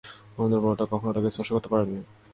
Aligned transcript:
কোন 0.33 0.45
দুর্বলতা 0.51 0.85
কখনও 0.91 1.15
তাঁকে 1.15 1.29
স্পর্শ 1.33 1.49
করতে 1.53 1.69
পারেনি। 1.71 1.99